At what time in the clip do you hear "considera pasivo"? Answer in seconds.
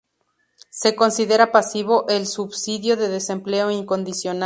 0.95-2.07